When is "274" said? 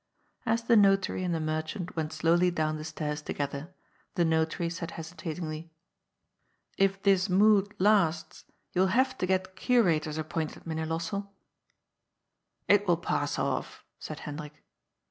7.77-7.77